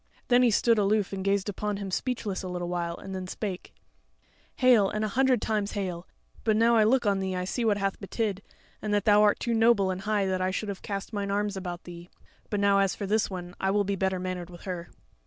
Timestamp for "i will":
13.61-13.83